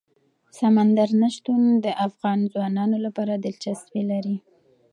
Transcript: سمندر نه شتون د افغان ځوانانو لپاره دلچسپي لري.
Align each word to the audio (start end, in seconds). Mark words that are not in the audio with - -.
سمندر 0.57 1.09
نه 1.21 1.29
شتون 1.35 1.61
د 1.85 1.87
افغان 2.07 2.39
ځوانانو 2.53 2.97
لپاره 3.05 3.33
دلچسپي 3.45 4.01
لري. 4.11 4.37